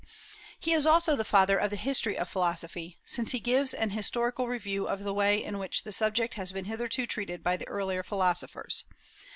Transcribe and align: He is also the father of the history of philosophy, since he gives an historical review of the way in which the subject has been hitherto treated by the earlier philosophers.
He 0.59 0.73
is 0.73 0.87
also 0.87 1.15
the 1.15 1.23
father 1.23 1.59
of 1.59 1.69
the 1.69 1.75
history 1.75 2.17
of 2.17 2.27
philosophy, 2.27 2.97
since 3.05 3.33
he 3.33 3.39
gives 3.39 3.71
an 3.71 3.91
historical 3.91 4.47
review 4.47 4.87
of 4.87 5.03
the 5.03 5.13
way 5.13 5.43
in 5.43 5.59
which 5.59 5.83
the 5.83 5.91
subject 5.91 6.33
has 6.33 6.51
been 6.51 6.65
hitherto 6.65 7.05
treated 7.05 7.43
by 7.43 7.55
the 7.55 7.67
earlier 7.67 8.01
philosophers. 8.01 8.83